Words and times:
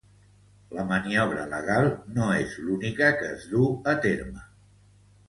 La 0.77 0.85
maniobra 0.91 1.43
legal 1.51 1.89
no 2.15 2.29
és 2.37 2.55
l'única 2.63 3.11
que 3.21 3.29
es 3.35 3.47
du 3.53 3.69
a 3.93 3.95
terme. 4.07 4.43